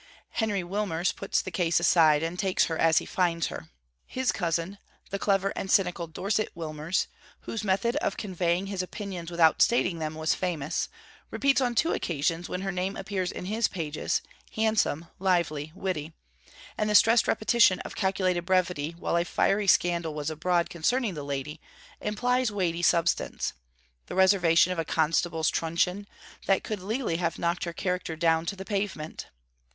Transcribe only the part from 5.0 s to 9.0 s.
the clever and cynical Dorset Wilmers, whose method of conveying his